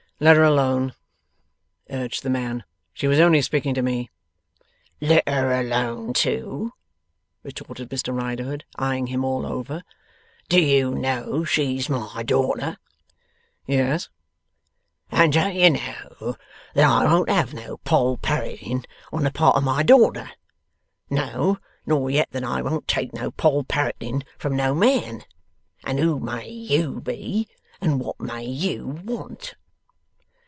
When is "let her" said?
0.23-0.43, 5.01-5.51